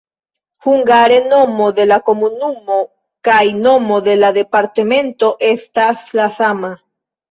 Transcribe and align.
Hungare 0.67 1.19
nomo 1.33 1.67
de 1.81 1.85
la 1.91 1.99
komunumo 2.09 2.79
kaj 3.31 3.45
nomo 3.61 4.03
de 4.11 4.19
la 4.25 4.35
departemento 4.43 5.35
estas 5.55 6.13
la 6.23 6.33
sama. 6.45 6.79